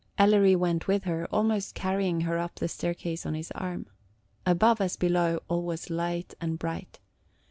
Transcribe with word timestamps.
Ellery 0.17 0.55
went 0.55 0.87
with 0.87 1.03
her, 1.03 1.25
almost 1.31 1.75
carrying 1.75 2.21
her 2.21 2.39
up 2.39 2.55
the 2.55 2.67
staircase 2.67 3.23
on 3.23 3.35
his 3.35 3.51
arm. 3.51 3.85
Above, 4.47 4.81
as 4.81 4.95
below, 4.97 5.41
all 5.47 5.61
was 5.61 5.91
light 5.91 6.33
and 6.41 6.57
bright. 6.57 6.97